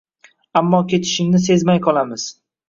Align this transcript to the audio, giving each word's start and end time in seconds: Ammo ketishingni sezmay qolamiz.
Ammo 0.61 0.79
ketishingni 0.93 1.43
sezmay 1.45 1.83
qolamiz. 1.89 2.27